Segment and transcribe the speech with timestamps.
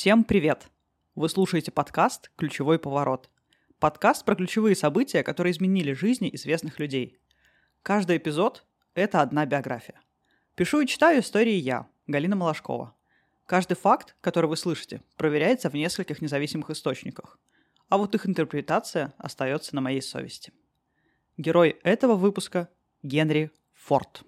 [0.00, 0.70] Всем привет!
[1.14, 3.28] Вы слушаете подкаст «Ключевой поворот».
[3.78, 7.18] Подкаст про ключевые события, которые изменили жизни известных людей.
[7.82, 8.64] Каждый эпизод–
[8.94, 10.00] это одна биография.
[10.54, 12.96] Пишу и читаю истории я, Галина Малашкова.
[13.44, 17.38] Каждый факт, который вы слышите, проверяется в нескольких независимых источниках,
[17.90, 20.54] а вот их интерпретация остается на моей совести.
[21.36, 22.70] Герой этого выпуска–
[23.02, 24.22] Генри Форд.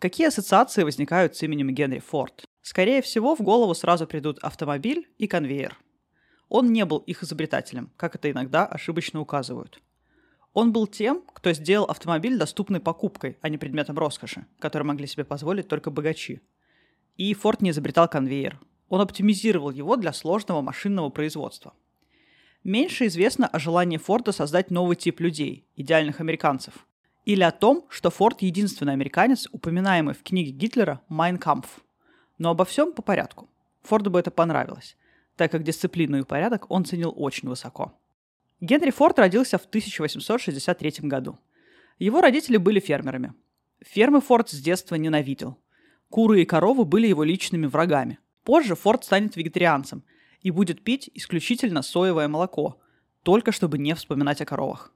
[0.00, 2.46] Какие ассоциации возникают с именем Генри Форд?
[2.64, 5.76] Скорее всего, в голову сразу придут автомобиль и конвейер.
[6.48, 9.82] Он не был их изобретателем, как это иногда ошибочно указывают.
[10.54, 15.24] Он был тем, кто сделал автомобиль доступной покупкой, а не предметом роскоши, который могли себе
[15.24, 16.40] позволить только богачи.
[17.18, 18.58] И Форд не изобретал конвейер.
[18.88, 21.74] Он оптимизировал его для сложного машинного производства.
[22.62, 26.86] Меньше известно о желании Форда создать новый тип людей, идеальных американцев,
[27.26, 31.83] или о том, что Форд единственный американец, упоминаемый в книге Гитлера «Майн Кампф»,
[32.38, 33.48] но обо всем по порядку.
[33.82, 34.96] Форду бы это понравилось,
[35.36, 37.92] так как дисциплину и порядок он ценил очень высоко.
[38.60, 41.38] Генри Форд родился в 1863 году.
[41.98, 43.34] Его родители были фермерами.
[43.80, 45.58] Фермы Форд с детства ненавидел.
[46.08, 48.18] Куры и коровы были его личными врагами.
[48.44, 50.04] Позже Форд станет вегетарианцем
[50.40, 52.80] и будет пить исключительно соевое молоко,
[53.22, 54.92] только чтобы не вспоминать о коровах.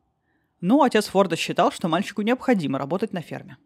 [0.61, 3.57] Но отец Форда считал, что мальчику необходимо работать на ферме.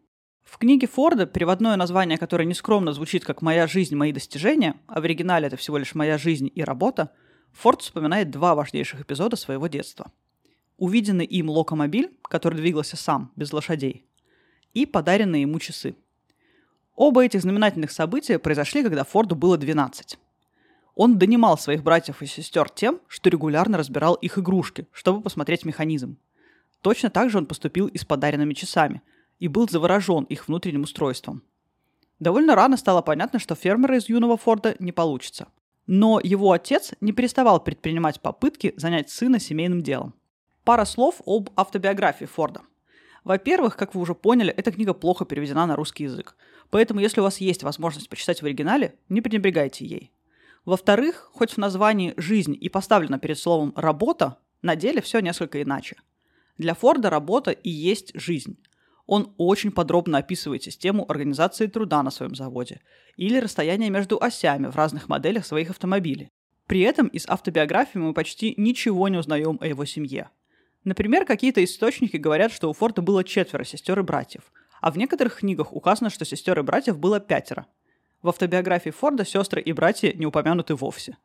[0.43, 5.03] В книге Форда переводное название, которое нескромно звучит как «Моя жизнь, мои достижения», а в
[5.05, 7.11] оригинале это всего лишь «Моя жизнь и работа»,
[7.53, 10.11] Форд вспоминает два важнейших эпизода своего детства.
[10.77, 14.05] Увиденный им локомобиль, который двигался сам, без лошадей,
[14.73, 15.95] и подаренные ему часы.
[16.95, 20.17] Оба этих знаменательных события произошли, когда Форду было 12.
[20.95, 26.17] Он донимал своих братьев и сестер тем, что регулярно разбирал их игрушки, чтобы посмотреть механизм.
[26.81, 29.01] Точно так же он поступил и с подаренными часами–
[29.39, 31.43] и был заворожен их внутренним устройством.
[32.19, 35.47] Довольно рано стало понятно, что фермера из юного Форда не получится.
[35.87, 40.13] Но его отец не переставал предпринимать попытки занять сына семейным делом.
[40.63, 42.61] Пара слов об автобиографии Форда.
[43.23, 46.35] Во-первых, как вы уже поняли, эта книга плохо переведена на русский язык.
[46.69, 50.11] Поэтому, если у вас есть возможность почитать в оригинале, не пренебрегайте ей.
[50.65, 55.97] Во-вторых, хоть в названии «жизнь» и поставлено перед словом «работа», на деле все несколько иначе.
[56.57, 58.57] Для Форда работа и есть жизнь.
[59.05, 62.81] Он очень подробно описывает систему организации труда на своем заводе
[63.17, 66.29] или расстояние между осями в разных моделях своих автомобилей.
[66.67, 70.29] При этом из автобиографии мы почти ничего не узнаем о его семье.
[70.85, 75.37] Например, какие-то источники говорят, что у Форда было четверо сестер и братьев, а в некоторых
[75.37, 77.67] книгах указано, что сестер и братьев было пятеро.
[78.21, 81.17] В автобиографии Форда сестры и братья не упомянуты вовсе.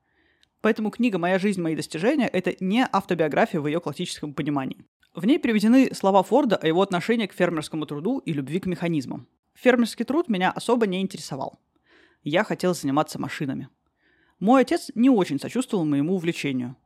[0.61, 4.85] Поэтому книга «Моя жизнь, мои достижения»— это не автобиография в ее классическом понимании.
[5.19, 9.27] В ней приведены слова Форда о его отношении к фермерскому труду и любви к механизмам.
[9.55, 11.59] Фермерский труд меня особо не интересовал.
[12.23, 13.69] Я хотел заниматься машинами.
[14.39, 16.77] Мой отец не очень сочувствовал моему увлечению.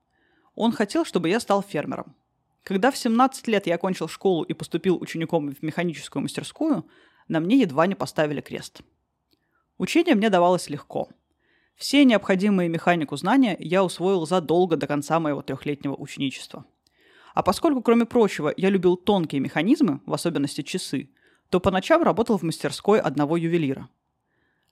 [0.55, 2.17] Он хотел, чтобы я стал фермером.
[2.63, 6.87] Когда в 17 лет я окончил школу и поступил учеником в механическую мастерскую,
[7.29, 8.81] на мне едва не поставили крест.
[9.77, 11.11] Учение мне давалось легко.
[11.75, 16.65] Все необходимые механику знания я усвоил задолго до конца моего трехлетнего ученичества–
[17.35, 21.11] а поскольку, кроме прочего, я любил тонкие механизмы, в особенности часы,
[21.49, 23.89] то по ночам работал в мастерской одного ювелира.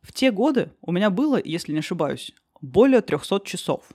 [0.02, 3.90] В те годы у меня было, если не ошибаюсь, более 300 часов.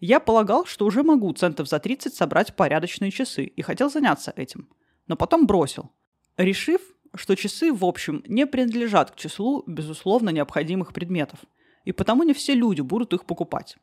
[0.00, 4.68] Я полагал, что уже могу центов за 30 собрать порядочные часы и хотел заняться этим.
[5.06, 5.90] Но потом бросил,
[6.36, 6.80] решив,
[7.14, 11.40] что часы, в общем, не принадлежат к числу, безусловно, необходимых предметов,
[11.84, 13.76] и потому не все люди будут их покупать.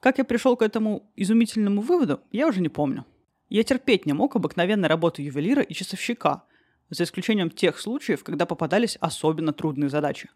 [0.00, 3.04] Как я пришел к этому изумительному выводу, я уже не помню.
[3.52, 6.44] Я терпеть не мог обыкновенной работы ювелира и часовщика,
[6.88, 10.30] за исключением тех случаев, когда попадались особенно трудные задачи.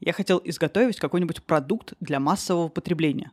[0.00, 3.30] Я хотел изготовить какой-нибудь продукт для массового потребления.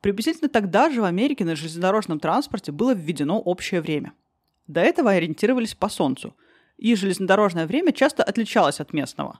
[0.00, 4.12] Приблизительно тогда же в Америке на железнодорожном транспорте было введено общее время.
[4.66, 6.34] До этого ориентировались по солнцу,
[6.78, 9.38] и железнодорожное время часто отличалось от местного.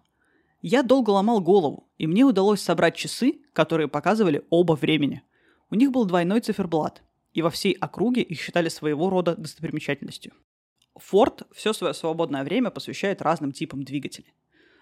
[0.60, 5.24] Я долго ломал голову, и мне удалось собрать часы, которые показывали оба времени.
[5.70, 7.02] У них был двойной циферблат–
[7.32, 10.32] и во всей округе их считали своего рода достопримечательностью.
[10.96, 14.34] Форд все свое свободное время посвящает разным типам двигателей.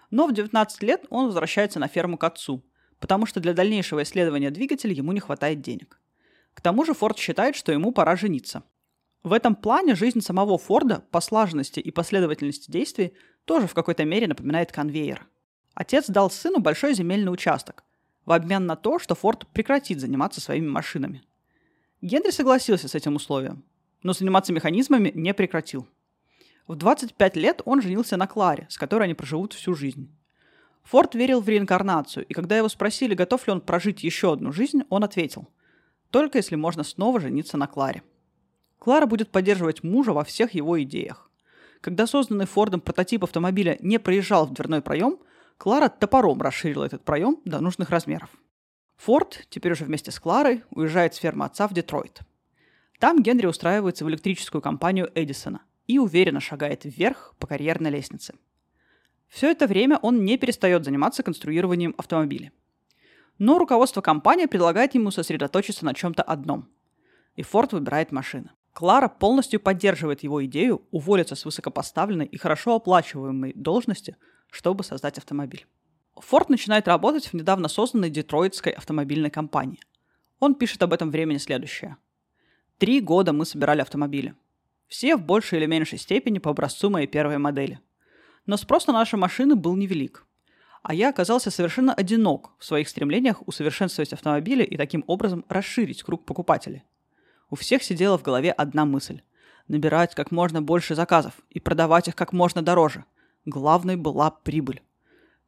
[0.09, 2.63] Но в 19 лет он возвращается на ферму к отцу,
[2.99, 5.99] потому что для дальнейшего исследования двигателя ему не хватает денег.
[6.53, 8.63] К тому же Форд считает, что ему пора жениться.
[9.23, 13.13] В этом плане жизнь самого Форда по слаженности и последовательности действий
[13.45, 15.27] тоже в какой-то мере напоминает конвейер.
[15.73, 17.85] Отец дал сыну большой земельный участок
[18.25, 21.23] в обмен на то, что Форд прекратит заниматься своими машинами–
[22.01, 23.63] Генри согласился с этим условием,
[24.03, 25.87] но заниматься механизмами не прекратил.
[26.67, 30.15] В 25 лет он женился на Кларе, с которой они проживут всю жизнь.
[30.83, 34.83] Форд верил в реинкарнацию, и когда его спросили, готов ли он прожить еще одну жизнь,
[34.89, 35.47] он ответил–
[36.11, 38.03] только если можно снова жениться на Кларе.
[38.79, 41.31] Клара будет поддерживать мужа во всех его идеях.
[41.79, 45.19] Когда созданный Фордом прототип автомобиля не проезжал в дверной проем,
[45.57, 48.29] Клара топором расширила этот проем до нужных размеров.
[49.01, 52.19] Форд, теперь уже вместе с Кларой, уезжает с фермы отца в Детройт.
[52.99, 58.35] Там Генри устраивается в электрическую компанию Эдисона и уверенно шагает вверх по карьерной лестнице.
[59.27, 62.51] Все это время он не перестает заниматься конструированием автомобилей.
[63.39, 66.69] Но руководство компании предлагает ему сосредоточиться на чем-то одном.
[67.35, 68.51] И Форд выбирает машины.
[68.71, 74.15] Клара полностью поддерживает его идею уволиться с высокопоставленной и хорошо оплачиваемой должности,
[74.51, 75.65] чтобы создать автомобиль.
[76.15, 79.79] Форд начинает работать в недавно созданной детройтской автомобильной компании.
[80.39, 81.97] Он пишет об этом времени следующее.
[82.77, 84.35] Три года мы собирали автомобили.
[84.87, 87.79] Все в большей или меньшей степени по образцу моей первой модели.
[88.45, 90.25] Но спрос на наши машины был невелик.
[90.83, 96.25] А я оказался совершенно одинок в своих стремлениях усовершенствовать автомобили и таким образом расширить круг
[96.25, 96.83] покупателей.
[97.49, 99.21] У всех сидела в голове одна мысль–
[99.67, 103.05] набирать как можно больше заказов и продавать их как можно дороже.
[103.45, 104.81] Главной была прибыль.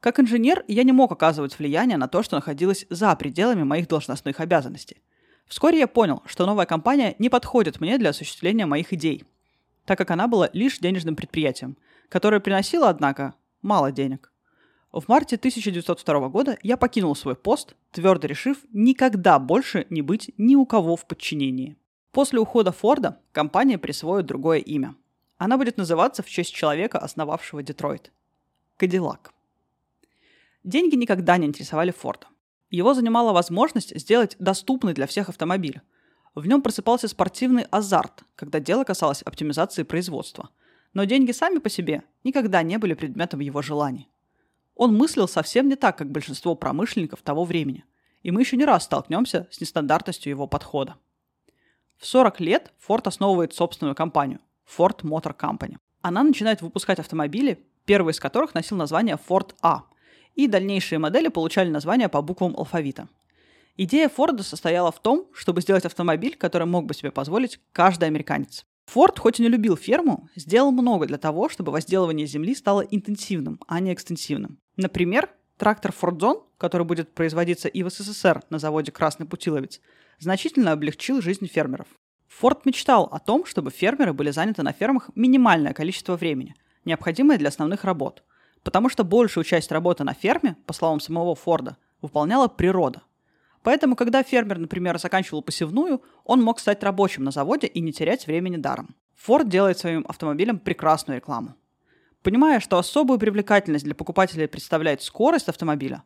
[0.03, 4.41] Как инженер я не мог оказывать влияние на то, что находилось за пределами моих должностных
[4.41, 5.01] обязанностей.
[5.47, 9.23] Вскоре я понял, что новая компания не подходит мне для осуществления моих идей,
[9.85, 11.77] так как она была лишь денежным предприятием,
[12.09, 14.33] которое приносило, однако, мало денег.
[14.91, 20.57] В марте 1902 года я покинул свой пост, твердо решив никогда больше не быть ни
[20.57, 21.77] у кого в подчинении.
[22.11, 24.95] После ухода Форда компания присвоит другое имя.
[25.37, 28.11] Она будет называться в честь человека, основавшего Детройт.
[28.75, 29.33] Кадиллак.
[30.63, 32.27] Деньги никогда не интересовали Форда.
[32.69, 35.81] Его занимала возможность сделать доступный для всех автомобиль.
[36.35, 40.49] В нем просыпался спортивный азарт, когда дело касалось оптимизации производства.
[40.93, 44.09] Но деньги сами по себе никогда не были предметом его желаний.
[44.75, 47.83] Он мыслил совсем не так, как большинство промышленников того времени.
[48.23, 50.95] И мы еще не раз столкнемся с нестандартностью его подхода.
[51.97, 54.39] В 40 лет Ford основывает собственную компанию–
[54.77, 55.77] Ford Motor Company.
[56.01, 59.83] Она начинает выпускать автомобили, первый из которых носил название Ford A,
[60.35, 63.07] и дальнейшие модели получали название по буквам алфавита.
[63.75, 68.65] Идея Форда состояла в том, чтобы сделать автомобиль, который мог бы себе позволить каждый американец.
[68.85, 73.59] Форд, хоть и не любил ферму, сделал много для того, чтобы возделывание земли стало интенсивным,
[73.67, 74.59] а не экстенсивным.
[74.75, 79.81] Например, трактор Фордзон, который будет производиться и в СССР на заводе «Красный Путиловец»,
[80.19, 81.87] значительно облегчил жизнь фермеров.
[82.27, 86.55] Форд мечтал о том, чтобы фермеры были заняты на фермах минимальное количество времени,
[86.85, 88.23] необходимое для основных работ,
[88.63, 93.01] потому что большую часть работы на ферме, по словам самого Форда, выполняла природа.
[93.61, 98.27] Поэтому, когда фермер, например, заканчивал посевную, он мог стать рабочим на заводе и не терять
[98.27, 98.95] времени даром.
[99.15, 101.55] Форд делает своим автомобилям прекрасную рекламу.
[102.23, 106.03] Понимая, что особую привлекательность для покупателей представляет скорость автомобиля,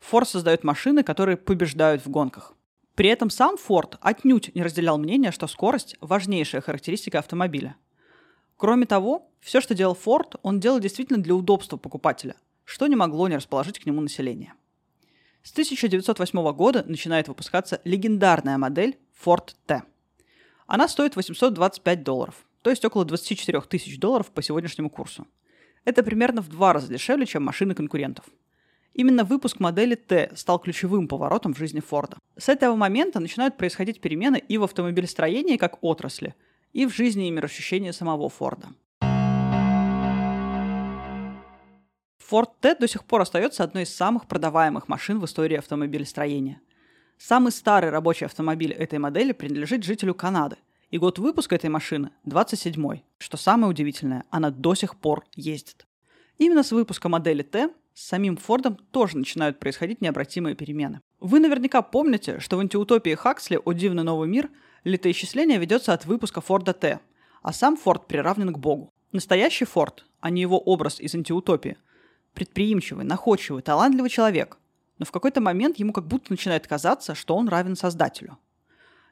[0.00, 2.54] Форд создает машины, которые побеждают в гонках.
[2.94, 7.76] При этом сам Форд отнюдь не разделял мнение, что скорость– важнейшая характеристика автомобиля.
[8.60, 12.36] Кроме того, все, что делал Форд, он делал действительно для удобства покупателя,
[12.66, 14.52] что не могло не расположить к нему население.
[15.42, 19.82] С 1908 года начинает выпускаться легендарная модель Ford T.
[20.66, 25.26] Она стоит 825 долларов, то есть около 24 тысяч долларов по сегодняшнему курсу.
[25.86, 28.26] Это примерно в два раза дешевле, чем машины конкурентов–
[28.92, 32.18] Именно выпуск модели Т стал ключевым поворотом в жизни Форда.
[32.36, 36.34] С этого момента начинают происходить перемены и в автомобилестроении как отрасли,
[36.72, 38.68] и в жизни и мироощущении самого Форда.
[42.18, 46.60] Форд Т до сих пор остается одной из самых продаваемых машин в истории автомобилестроения.
[47.18, 50.56] Самый старый рабочий автомобиль этой модели принадлежит жителю Канады,
[50.90, 53.04] и год выпуска этой машины– 27-й.
[53.18, 55.86] Что самое удивительное, она до сих пор ездит.
[56.38, 61.00] Именно с выпуска модели Т с самим Фордом тоже начинают происходить необратимые перемены.
[61.18, 64.48] Вы наверняка помните, что в антиутопии Хаксли «О дивный новый мир»
[64.84, 67.00] летоисчисление ведется от выпуска Форда Т,
[67.42, 68.92] а сам Форд приравнен к Богу.
[69.12, 71.78] Настоящий Форд, а не его образ из антиутопии,
[72.34, 74.58] предприимчивый, находчивый, талантливый человек,
[74.98, 78.38] но в какой-то момент ему как будто начинает казаться, что он равен Создателю.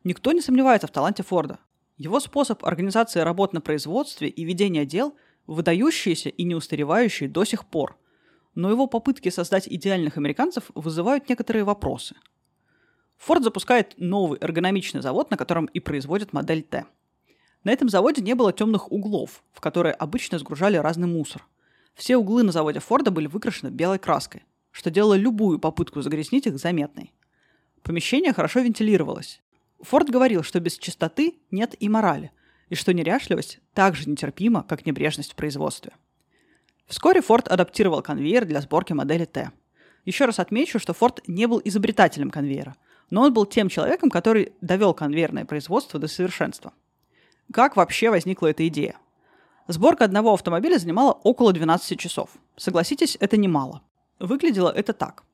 [0.05, 1.59] Никто не сомневается в таланте Форда.
[1.97, 7.97] Его способ организации работ на производстве и ведения дел выдающиеся и неустаревающие до сих пор–
[8.59, 12.17] но его попытки создать идеальных американцев вызывают некоторые вопросы.
[13.19, 16.87] Форд запускает новый эргономичный завод, на котором и производят модель Т.
[17.65, 21.47] На этом заводе не было темных углов, в которые обычно сгружали разный мусор.
[21.95, 26.59] Все углы на заводе Форда были выкрашены белой краской, что делало любую попытку загрязнить их
[26.59, 27.13] заметной.
[27.83, 29.43] Помещение хорошо вентилировалось.
[29.81, 32.31] Форд говорил, что без чистоты нет и морали,
[32.69, 35.93] и что неряшливость так же нетерпима, как небрежность в производстве–
[36.89, 39.53] Вскоре Ford адаптировал конвейер для сборки модели Т.
[40.07, 42.77] Еще раз отмечу, что Форд не был изобретателем конвейера,
[43.11, 46.73] но он был тем человеком, который довел конвейерное производство до совершенства.
[47.53, 48.97] Как вообще возникла эта идея?
[49.67, 52.31] Сборка одного автомобиля занимала около 12 часов.
[52.57, 53.83] Согласитесь, это немало.
[54.19, 55.25] Выглядело это так.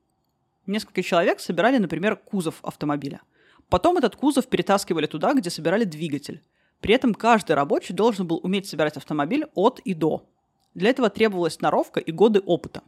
[0.67, 3.21] Несколько человек собирали, например, кузов автомобиля.
[3.69, 6.43] Потом этот кузов перетаскивали туда, где собирали двигатель.
[6.81, 10.29] При этом каждый рабочий должен был уметь собирать автомобиль от и до.
[10.75, 12.83] Для этого требовалась сноровка и годы опыта.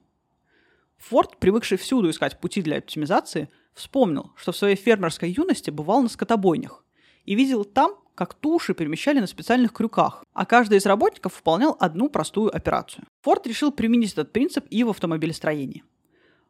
[0.98, 6.08] Форд, привыкший всюду искать пути для оптимизации, вспомнил, что в своей фермерской юности бывал на
[6.08, 6.84] скотобойнях
[7.24, 12.08] и видел там, как туши перемещали на специальных крюках, а каждый из работников выполнял одну
[12.08, 13.04] простую операцию.
[13.22, 15.84] Форд решил применить этот принцип и в автомобилестроении.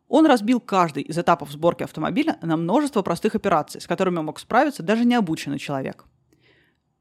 [0.09, 4.85] Он разбил каждый из этапов сборки автомобиля на множество простых операций, с которыми мог справиться
[4.85, 6.05] даже необученный человек.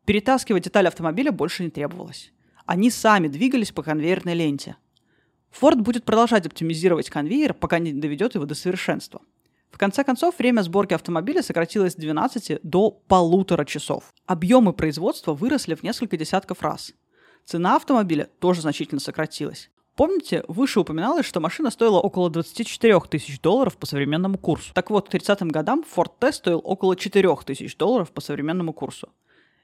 [0.05, 2.31] Перетаскивать детали автомобиля больше не требовалось.
[2.65, 4.77] Они сами двигались по конвейерной ленте.
[5.51, 9.21] Форд будет продолжать оптимизировать конвейер, пока не доведет его до совершенства.
[9.75, 14.13] В конце концов, время сборки автомобиля сократилось с 12 до полутора часов.
[14.25, 16.93] Объемы производства выросли в несколько десятков раз.
[17.43, 19.69] Цена автомобиля тоже значительно сократилась.
[19.97, 24.73] Помните, выше упоминалось, что машина стоила около 24 тысяч долларов по современному курсу.
[24.73, 29.09] Так вот, к 30-м годам Ford T стоил около 4 тысяч долларов по современному курсу.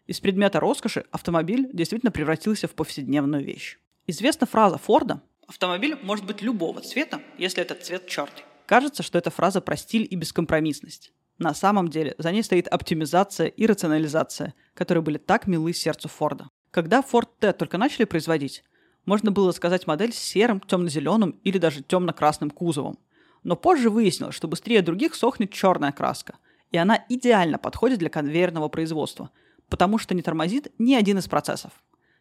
[0.07, 3.79] Из предмета роскоши автомобиль действительно превратился в повседневную вещь.
[4.07, 8.43] Известна фраза Форда «Автомобиль может быть любого цвета, если этот цвет черный».
[8.71, 11.11] Кажется, что эта фраза про стиль и бескомпромиссность.
[11.37, 16.47] На самом деле за ней стоит оптимизация и рационализация, которые были так милы сердцу Форда.
[16.71, 18.63] Когда Ford T только начали производить,
[19.03, 22.97] можно было сказать модель с серым, темно-зеленым или даже темно-красным кузовом.
[23.43, 26.37] Но позже выяснилось, что быстрее других сохнет черная краска,
[26.71, 29.31] и она идеально подходит для конвейерного производства,
[29.67, 31.73] потому что не тормозит ни один из процессов.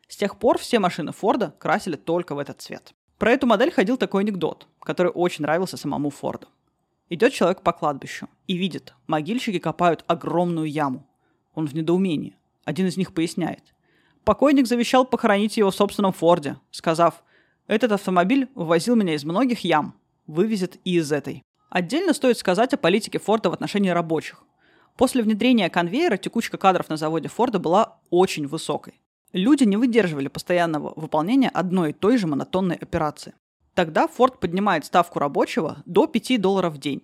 [0.09, 2.93] С тех пор все машины Форда красили только в этот цвет.
[3.21, 6.49] Про эту модель ходил такой анекдот, который очень нравился самому Форду.
[7.09, 11.07] Идет человек по кладбищу и видит, могильщики копают огромную яму.
[11.55, 12.37] Он в недоумении.
[12.65, 13.63] Один из них поясняет–
[14.25, 17.25] Покойник завещал похоронить его в собственном Форде, сказав,
[17.67, 19.95] «Этот автомобиль вывозил меня из многих ям,
[20.27, 21.43] вывезет и из этой».
[21.71, 24.43] Отдельно стоит сказать о политике Форда в отношении рабочих.
[24.97, 29.01] После внедрения конвейера текучка кадров на заводе Форда была очень высокой.
[29.33, 33.35] Люди не выдерживали постоянного выполнения одной и той же монотонной операции.
[33.75, 37.03] Тогда Форд поднимает ставку рабочего до 5 долларов в день.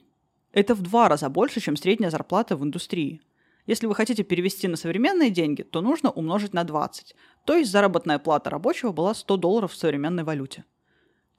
[0.53, 3.21] Это в два раза больше, чем средняя зарплата в индустрии–
[3.67, 7.17] если вы хотите перевести на современные деньги, то нужно умножить на 20.
[7.45, 10.65] То есть заработная плата рабочего была 100 долларов в современной валюте.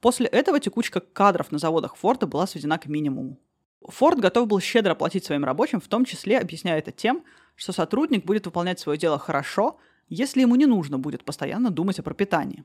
[0.00, 3.38] После этого текучка кадров на заводах Форда была сведена к минимуму.
[3.80, 7.24] Форд готов был щедро платить своим рабочим, в том числе объясняя это тем,
[7.56, 9.78] что сотрудник будет выполнять свое дело хорошо,
[10.08, 12.64] если ему не нужно будет постоянно думать о пропитании.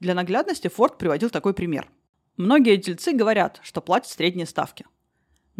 [0.00, 1.90] Для наглядности Форд приводил такой пример.
[2.36, 4.86] Многие дельцы говорят, что платят средние ставки–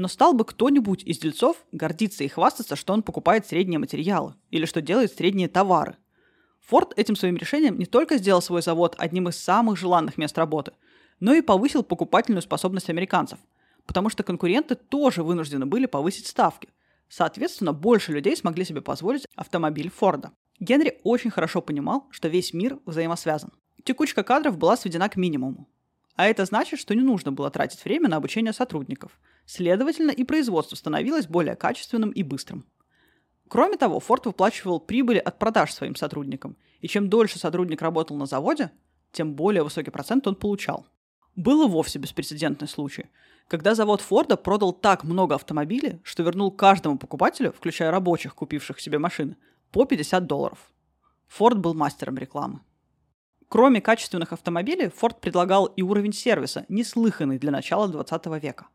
[0.01, 4.65] но стал бы кто-нибудь из дельцов гордиться и хвастаться, что он покупает средние материалы или
[4.65, 5.97] что делает средние товары.
[6.61, 10.73] Форд этим своим решением не только сделал свой завод одним из самых желанных мест работы,
[11.19, 13.39] но и повысил покупательную способность американцев,
[13.85, 16.71] потому что конкуренты тоже вынуждены были повысить ставки.
[17.09, 20.33] Соответственно, больше людей смогли себе позволить автомобиль Форда.
[20.61, 23.51] Генри очень хорошо понимал, что весь мир взаимосвязан.
[23.83, 25.69] Текучка кадров была сведена к минимуму.
[26.17, 29.19] А это значит, что не нужно было тратить время на обучение сотрудников.
[29.47, 32.67] Следовательно, и производство становилось более качественным и быстрым.
[33.49, 38.27] Кроме того, Форд выплачивал прибыли от продаж своим сотрудникам, и чем дольше сотрудник работал на
[38.27, 38.71] заводе,
[39.13, 40.87] тем более высокий процент он получал.
[41.37, 43.07] Был и вовсе беспрецедентный случай,
[43.49, 48.99] когда завод Форда продал так много автомобилей, что вернул каждому покупателю, включая рабочих, купивших себе
[48.99, 49.37] машины,
[49.71, 50.59] по 50 долларов.
[51.29, 52.61] Форд был мастером рекламы.
[53.49, 58.69] Кроме качественных автомобилей, Ford предлагал и уровень сервиса, неслыханный для начала 20 века.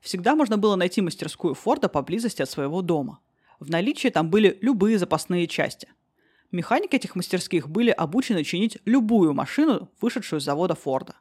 [0.00, 3.20] Всегда можно было найти мастерскую Форда поблизости от своего дома.
[3.58, 5.88] В наличии там были любые запасные части.
[6.52, 11.16] Механики этих мастерских были обучены чинить любую машину, вышедшую с завода Форда.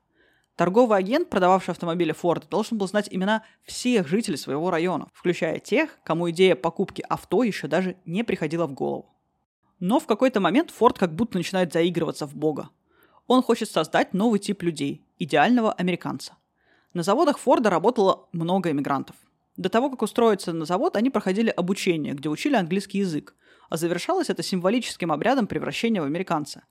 [0.60, 5.98] Торговый агент, продававший автомобили Форда, должен был знать имена всех жителей своего района, включая тех,
[6.04, 9.16] кому идея покупки авто еще даже не приходила в голову.
[9.80, 12.72] Но в какой-то момент Форд как будто начинает заигрываться в бога.
[13.26, 16.34] Он хочет создать новый тип людей– идеального американца.
[16.94, 19.16] На заводах Форда работало много иммигрантов.
[19.56, 23.34] До того, как устроиться на завод, они проходили обучение, где учили английский язык,
[23.70, 26.64] а завершалось это символическим обрядом превращения в американца.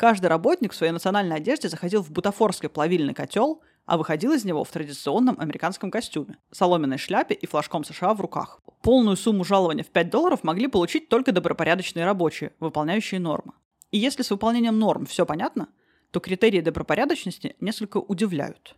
[0.00, 4.64] Каждый работник в своей национальной одежде заходил в бутафорский плавильный котел, а выходил из него
[4.64, 8.62] в традиционном американском костюме, соломенной шляпе и флажком США в руках.
[8.80, 13.52] Полную сумму жалования в 5 долларов могли получить только добропорядочные рабочие, выполняющие нормы.
[13.90, 15.68] И если с выполнением норм все понятно–
[16.10, 18.76] то критерии добропорядочности несколько удивляют.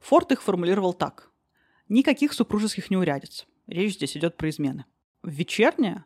[0.00, 1.30] Форд их формулировал так.
[1.88, 3.46] Никаких супружеских неурядиц.
[3.66, 4.84] Речь здесь идет про измены.
[5.22, 6.04] В вечернее,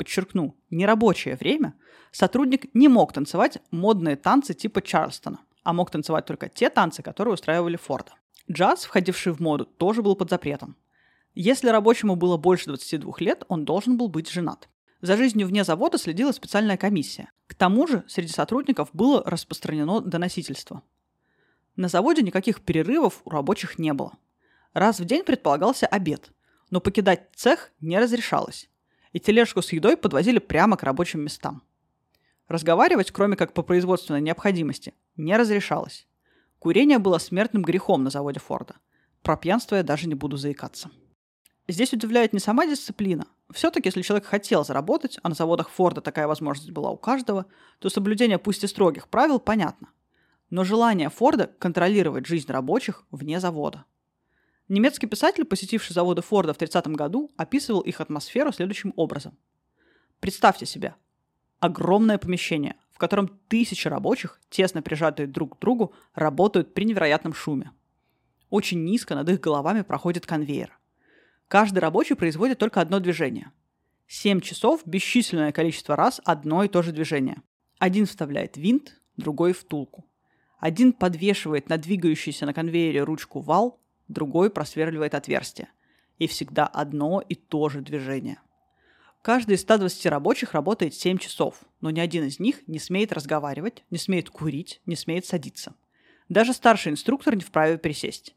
[0.00, 1.74] подчеркну, нерабочее время
[2.10, 7.34] сотрудник не мог танцевать модные танцы типа Чарльстона, а мог танцевать только те танцы, которые
[7.34, 8.12] устраивали Форда.
[8.50, 10.74] Джаз, входивший в моду, тоже был под запретом.
[11.34, 14.70] Если рабочему было больше 22 лет, он должен был быть женат.
[15.02, 17.30] За жизнью вне завода следила специальная комиссия.
[17.46, 20.82] К тому же среди сотрудников было распространено доносительство.
[21.76, 24.14] На заводе никаких перерывов у рабочих не было.
[24.72, 26.32] Раз в день предполагался обед,
[26.70, 28.69] но покидать цех не разрешалось,
[29.12, 31.62] и тележку с едой подвозили прямо к рабочим местам.
[32.48, 36.06] Разговаривать, кроме как по производственной необходимости, не разрешалось.
[36.58, 38.74] Курение было смертным грехом на заводе Форда.
[39.22, 40.90] Про пьянство я даже не буду заикаться.
[41.68, 43.26] Здесь удивляет не сама дисциплина.
[43.52, 47.46] Все-таки, если человек хотел заработать, а на заводах Форда такая возможность была у каждого,
[47.78, 49.88] то соблюдение пусть и строгих правил понятно.
[50.50, 53.84] Но желание Форда контролировать жизнь рабочих вне завода.
[54.70, 59.36] Немецкий писатель, посетивший заводы Форда в 30 году, описывал их атмосферу следующим образом.
[60.20, 60.94] Представьте себе.
[61.58, 67.72] Огромное помещение, котором тысячи рабочих, тесно прижатые друг к другу, работают при невероятном шуме.
[68.50, 70.78] Очень низко над их головами проходит конвейер.
[71.48, 73.50] Каждый рабочий производит только одно движение.
[74.06, 77.42] Семь часов– бесчисленное количество раз одно и то же движение.
[77.78, 80.06] Один вставляет винт, другой– втулку.
[80.58, 85.68] Один подвешивает на двигающийся на конвейере ручку вал, другой просверливает отверстие.
[86.18, 88.38] И всегда одно и то же движение–
[89.22, 93.84] Каждый из 120 рабочих работает 7 часов, но ни один из них не смеет разговаривать,
[93.90, 95.74] не смеет курить, не смеет садиться.
[96.30, 98.34] Даже старший инструктор не вправе присесть.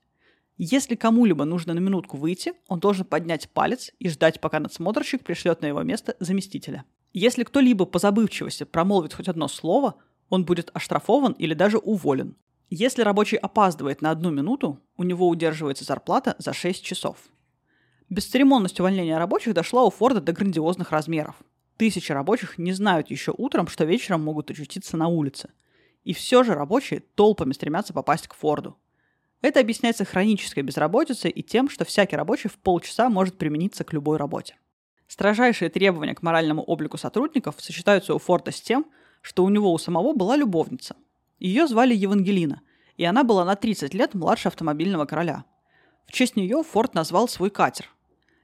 [0.57, 5.61] Если кому-либо нужно на минутку выйти, он должен поднять палец и ждать, пока надсмотрщик пришлет
[5.61, 6.83] на его место заместителя.
[7.13, 9.95] Если кто-либо по забывчивости промолвит хоть одно слово,
[10.29, 12.35] он будет оштрафован или даже уволен.
[12.75, 17.17] Если рабочий опаздывает на одну минуту, у него удерживается зарплата за 6 часов.
[18.09, 21.35] Бесцеремонность увольнения рабочих дошла у Форда до грандиозных размеров.
[21.77, 25.51] Тысячи рабочих не знают еще утром, что вечером могут очутиться на улице.
[26.03, 28.75] И все же рабочие толпами стремятся попасть к Форду.
[29.43, 34.17] Это объясняется хронической безработицей и тем, что всякий рабочий в полчаса может примениться к любой
[34.17, 34.55] работе.
[35.07, 38.87] Строжайшие требования к моральному облику сотрудников сочетаются у Форда с тем,
[39.21, 40.95] что у него у самого была любовница.
[41.43, 42.61] Ее звали Евангелина,
[42.97, 45.45] и она была на 30 лет младше автомобильного короля.
[46.07, 47.93] В честь нее Форд назвал свой катер,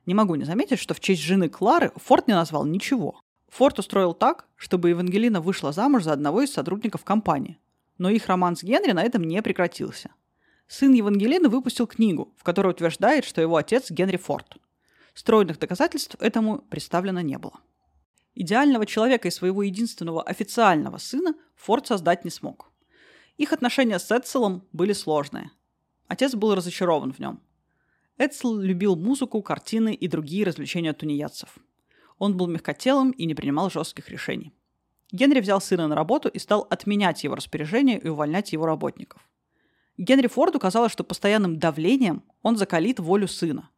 [0.09, 3.21] не могу не заметить, что в честь жены Клары Форд не назвал ничего.
[3.49, 7.59] Форд устроил так, чтобы Евангелина вышла замуж за одного из сотрудников компании.
[7.99, 10.09] Но их роман с Генри на этом не прекратился.
[10.67, 14.57] Сын Евангелины выпустил книгу, в которой утверждает, что его отец Генри Форд.
[15.13, 17.59] Стройных доказательств этому представлено не было.
[18.33, 22.71] Идеального человека и своего единственного официального сына Форд создать не смог.
[23.39, 25.49] Их отношения с Эдселом были сложные.
[26.07, 27.41] Отец был разочарован в нем–
[28.19, 31.57] Эдсел любил музыку, картины и другие развлечения тунеядцев.
[32.17, 34.53] Он был мягкотелым и не принимал жестких решений.
[35.13, 39.21] Генри взял сына на работу и стал отменять его распоряжения и увольнять его работников.
[39.97, 43.69] Генри Форду казалось, что постоянным давлением он закалит волю сына.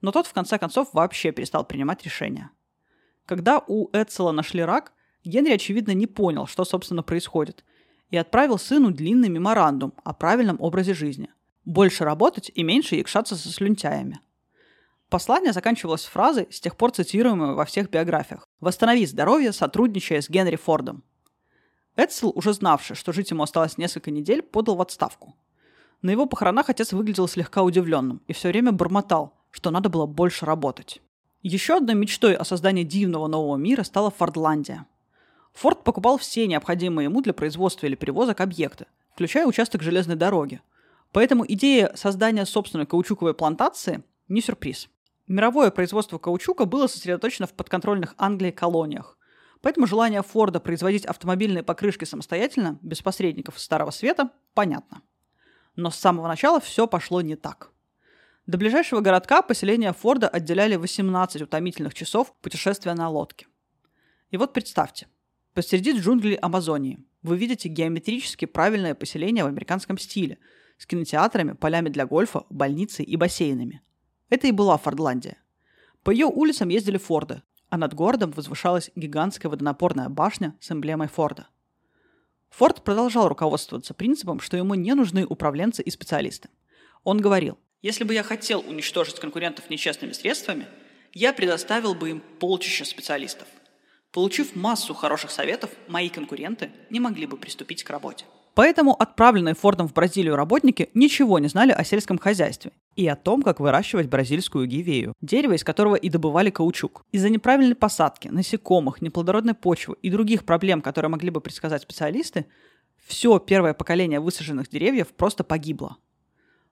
[0.00, 2.50] Но тот в конце концов вообще перестал принимать решения.
[3.26, 7.62] Когда у Эдсела нашли рак, Генри, очевидно, не понял, что, собственно, происходит,
[8.12, 11.28] и отправил сыну длинный меморандум о правильном образе жизни–
[11.64, 14.20] больше работать и меньше якшаться со слюнтяями.
[15.08, 18.48] Послание заканчивалось фразой, с тех пор цитируемой во всех биографиях.
[18.60, 21.02] «Восстанови здоровье, сотрудничая с Генри Фордом».
[21.96, 25.34] Эдсел, уже знавший, что жить ему осталось несколько недель, подал в отставку.
[26.00, 30.46] На его похоронах отец выглядел слегка удивленным и все время бормотал, что надо было больше
[30.46, 31.02] работать.
[31.42, 34.86] Еще одной мечтой о создании дивного нового мира стала Фордландия.
[35.54, 40.60] Форд покупал все необходимые ему для производства или перевозок объекты, включая участок железной дороги–
[41.12, 44.88] Поэтому идея создания собственной каучуковой плантации не сюрприз.
[45.26, 49.18] Мировое производство каучука было сосредоточено в подконтрольных Англии колониях.
[49.60, 55.02] Поэтому желание Форда производить автомобильные покрышки самостоятельно, без посредников Старого Света, понятно.
[55.76, 57.70] Но с самого начала все пошло не так.
[58.46, 63.46] До ближайшего городка поселение Форда отделяли 18 утомительных часов путешествия на лодке.
[64.30, 65.06] И вот представьте,
[65.54, 70.38] посреди джунглей Амазонии вы видите геометрически правильное поселение в американском стиле–
[70.82, 73.82] с кинотеатрами, полями для гольфа, больницей и бассейнами.
[74.30, 75.36] Это и была Фордландия.
[76.02, 81.46] По ее улицам ездили Форды, а над городом возвышалась гигантская водонапорная башня с эмблемой Форда.
[82.50, 86.48] Форд продолжал руководствоваться принципом, что ему не нужны управленцы и специалисты.
[87.04, 90.66] Он говорил, если бы я хотел уничтожить конкурентов нечестными средствами,
[91.14, 93.46] я предоставил бы им полчища специалистов.
[94.12, 98.26] Получив массу хороших советов, мои конкуренты не могли бы приступить к работе.
[98.54, 103.40] Поэтому отправленные Фордом в Бразилию работники ничего не знали о сельском хозяйстве и о том,
[103.40, 107.06] как выращивать бразильскую гивею, дерево, из которого и добывали каучук.
[107.10, 112.44] Из-за неправильной посадки, насекомых, неплодородной почвы и других проблем, которые могли бы предсказать специалисты,
[113.06, 115.96] все первое поколение высаженных деревьев просто погибло.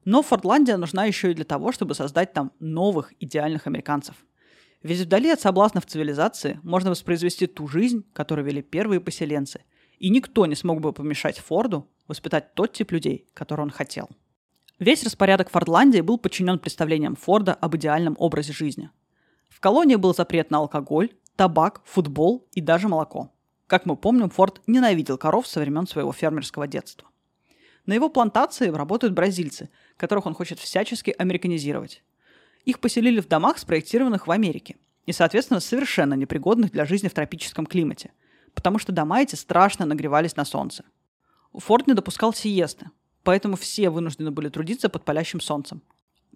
[0.05, 4.17] Но Фордландия нужна еще и для того, чтобы создать там новых идеальных американцев.
[4.83, 9.63] Ведь вдали от соблазнов цивилизации можно воспроизвести ту жизнь, которую вели первые поселенцы–
[10.01, 14.09] и никто не смог бы помешать Форду воспитать тот тип людей, который он хотел.
[14.81, 18.91] Весь распорядок Фордландии был подчинен представлениям Форда об идеальном образе жизни.
[19.49, 23.31] В колонии был запрет на алкоголь, табак, футбол и даже молоко.
[23.67, 27.07] Как мы помним, Форд ненавидел коров со времен своего фермерского детства.
[27.85, 32.03] На его плантации работают бразильцы, которых он хочет всячески американизировать.
[32.65, 37.67] Их поселили в домах, спроектированных в Америке, и, соответственно, совершенно непригодных для жизни в тропическом
[37.67, 38.13] климате–
[38.55, 40.85] потому что дома эти страшно нагревались на солнце.
[41.55, 42.91] Форд не допускал сиесты,
[43.23, 45.83] поэтому все вынуждены были трудиться под палящим солнцем.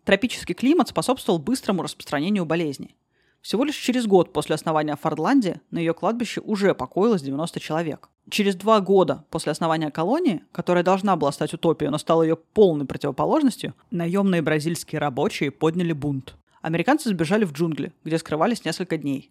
[0.04, 2.96] Тропический климат способствовал быстрому распространению болезней.
[3.44, 8.08] Всего лишь через год после основания Фордландии на ее кладбище уже покоилось 90 человек.
[8.30, 12.86] Через два года после основания колонии, которая должна была стать утопией, но стала ее полной
[12.86, 16.36] противоположностью, наемные бразильские рабочие подняли бунт.
[16.62, 19.30] Американцы сбежали в джунгли, где скрывались несколько дней.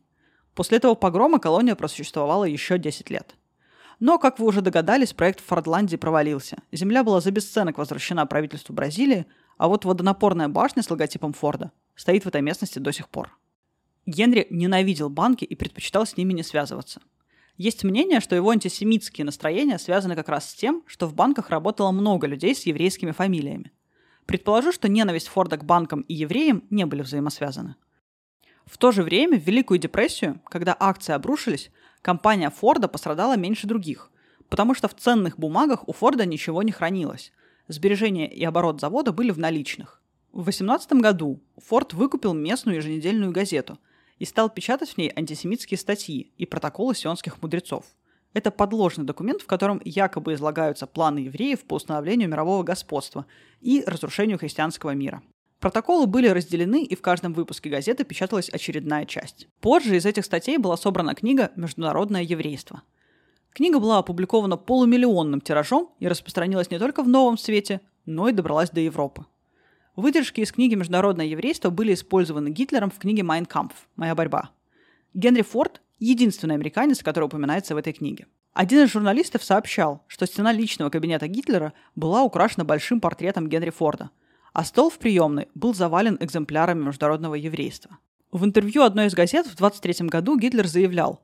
[0.54, 3.36] После этого погрома колония просуществовала еще 10 лет.
[4.00, 6.58] Но, как вы уже догадались, проект в Фордландии провалился.
[6.72, 9.26] Земля была за бесценок возвращена правительству Бразилии,
[9.58, 13.32] а вот водонапорная башня с логотипом Форда стоит в этой местности до сих пор.
[14.06, 17.02] Генри ненавидел банки и предпочитал с ними не связываться.
[17.56, 21.92] Есть мнение, что его антисемитские настроения связаны как раз с тем, что в банках работало
[21.92, 23.72] много людей с еврейскими фамилиями.
[24.26, 27.76] Предположу, что ненависть Форда к банкам и евреям не были взаимосвязаны.
[28.66, 34.10] В то же время, в Великую депрессию, когда акции обрушились, компания Форда пострадала меньше других,
[34.50, 37.32] потому что в ценных бумагах у Форда ничего не хранилось.
[37.68, 40.02] Сбережения и оборот завода были в наличных.
[40.32, 43.78] В 18 году Форд выкупил местную еженедельную газету
[44.20, 47.86] и стал печатать в ней антисемитские статьи и протоколы сионских мудрецов.
[48.34, 53.26] Это подложный документ, в котором якобы излагаются планы евреев по установлению мирового господства
[53.62, 55.22] и разрушению христианского мира.
[55.60, 59.48] Протоколы были разделены, и в каждом выпуске газеты печаталась очередная часть.
[59.62, 62.82] Позже из этих статей была собрана книга «Международное еврейство».
[63.54, 68.72] Книга была опубликована полумиллионным тиражом и распространилась не только в Новом Свете, но и добралась
[68.72, 69.26] до Европы.
[69.96, 73.76] Выдержки из книги «Международное еврейство» были использованы Гитлером в книге «Майн Кампф.
[73.96, 74.50] Моя борьба».
[75.14, 78.28] Генри Форд– единственный американец, который упоминается в этой книге.
[78.54, 84.10] Один из журналистов сообщал, что стена личного кабинета Гитлера была украшена большим портретом Генри Форда–
[84.54, 87.98] а стол в приемной был завален экземплярами международного еврейства.
[88.32, 91.22] В интервью одной из газет в 23 году Гитлер заявлял,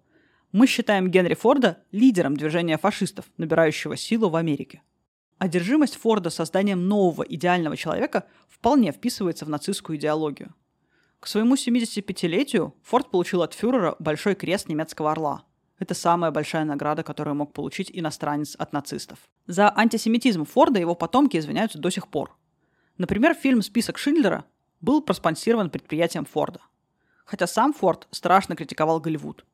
[0.52, 4.82] «Мы считаем Генри Форда лидером движения фашистов, набирающего силу в Америке».
[5.40, 10.54] Одержимость Форда созданием нового идеального человека вполне вписывается в нацистскую идеологию.
[11.22, 15.46] К своему 75-летию Форд получил от фюрера Большой крест немецкого орла.
[15.80, 19.18] Это самая большая награда, которую мог получить иностранец от нацистов.
[19.48, 22.36] За антисемитизм Форда его потомки извиняются до сих пор.
[22.98, 24.44] Например, фильм «Список Шиндлера»
[24.82, 26.60] был проспонсирован предприятием Форда.
[27.24, 29.46] Хотя сам Форд страшно критиковал Голливуд.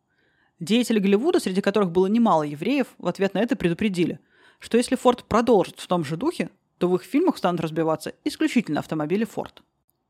[0.60, 4.20] Деятели Голливуда, среди которых было немало евреев, в ответ на это предупредили,
[4.60, 8.80] что если Форд продолжит в том же духе, то в их фильмах станут разбиваться исключительно
[8.80, 9.64] автомобили Форд.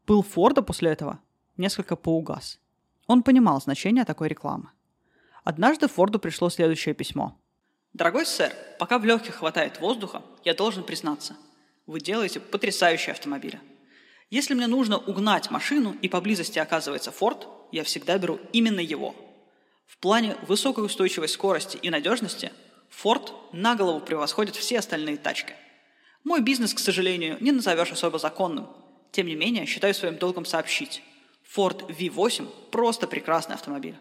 [0.06, 1.20] Пыл Форда после этого
[1.58, 2.60] несколько поугас.
[3.08, 4.70] Он понимал значение такой рекламы.
[5.44, 7.38] Однажды Форду пришло следующее письмо.
[7.94, 11.36] «Дорогой сэр, пока в легких хватает воздуха, я должен признаться–
[11.86, 13.62] вы делаете потрясающие автомобили.
[14.32, 19.16] Если мне нужно угнать машину и поблизости оказывается Ford, я всегда беру именно его.
[19.86, 22.52] В плане высокой устойчивой скорости и надежности
[23.04, 25.54] Ford на голову превосходит все остальные тачки.
[26.24, 28.68] Мой бизнес, к сожалению, не назовешь особо законным.
[29.12, 31.04] Тем не менее, считаю своим долгом сообщить.
[31.56, 33.96] Ford V8– просто прекрасный автомобиль.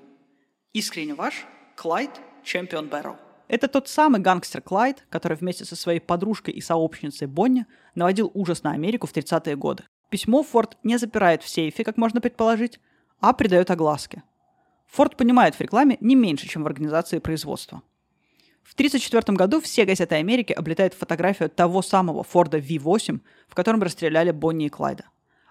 [0.73, 1.45] Искренне ваш,
[1.77, 2.11] Клайд
[2.43, 3.17] Чемпион Бэрроу.
[3.49, 8.63] Это тот самый гангстер Клайд, который вместе со своей подружкой и сообщницей Бонни наводил ужас
[8.63, 9.85] на Америку в 30-е годы.
[10.09, 12.81] Письмо Форд не запирает в сейфе, как можно предположить,
[13.21, 14.23] а придает огласке.
[14.87, 17.83] Форд понимает в рекламе не меньше, чем в организации производства.
[18.65, 24.31] В 1934 году все газеты Америки облетают фотографию того самого Форда V8, в котором расстреляли
[24.31, 25.05] Бонни и Клайда.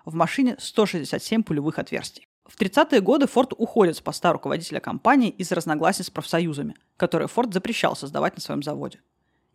[0.04, 2.28] В машине 167 пулевых отверстий.
[2.45, 7.54] В 30-е годы Форд уходит с поста руководителя компании из-за разногласий с профсоюзами, которые Форд
[7.54, 8.99] запрещал создавать на своем заводе.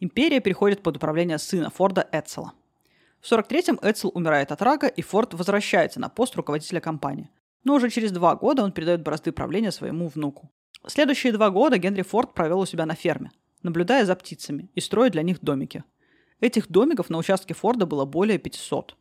[0.01, 2.53] Империя переходит под управление сына Форда Эдсела.
[3.21, 7.29] В 43-м Эдсел умирает от рака, и Форд возвращается на пост руководителя компании.
[7.65, 10.49] Но уже через два года он передает бразды правления своему внуку.
[10.87, 15.11] Следующие два года Генри Форд провел у себя на ферме, наблюдая за птицами и строя
[15.11, 15.85] для них домики.
[16.41, 18.97] Этих домиков на участке Форда было более 500.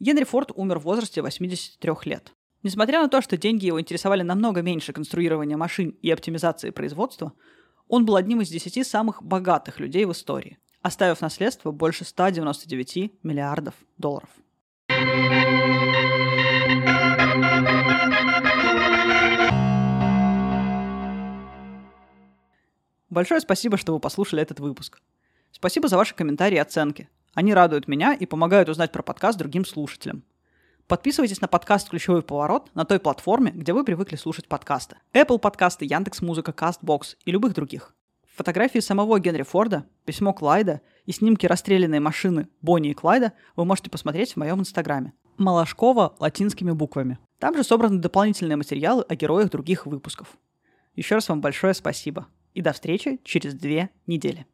[0.00, 2.32] Генри Форд умер в возрасте 83 лет.
[2.62, 7.32] Несмотря на то, что деньги его интересовали намного меньше конструирования машин и оптимизации производства,
[7.88, 13.74] он был одним из десяти самых богатых людей в истории, оставив наследство больше 199 миллиардов
[13.98, 14.30] долларов.
[23.12, 25.02] Большое спасибо, что вы послушали этот выпуск.
[25.50, 27.10] Спасибо за ваши комментарии и оценки.
[27.34, 30.24] Они радуют меня и помогают узнать про подкаст другим слушателям.
[30.86, 34.96] Подписывайтесь на подкаст «Ключевой поворот» на той платформе, где вы привыкли слушать подкасты.
[35.12, 37.94] Apple подкасты, Яндекс.Музыка, Castbox и любых других.
[38.34, 43.90] Фотографии самого Генри Форда, письмо Клайда и снимки расстрелянной машины Бонни и Клайда вы можете
[43.90, 45.12] посмотреть в моем инстаграме.
[45.36, 47.18] Малашкова латинскими буквами.
[47.38, 50.28] Там же собраны дополнительные материалы о героях других выпусков.
[50.94, 54.46] Еще раз вам большое спасибо и до встречи через две недели.